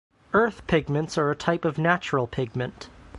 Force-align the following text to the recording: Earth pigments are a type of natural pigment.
Earth 0.33 0.65
pigments 0.65 1.15
are 1.15 1.29
a 1.29 1.35
type 1.35 1.63
of 1.63 1.77
natural 1.77 2.25
pigment. 2.25 2.89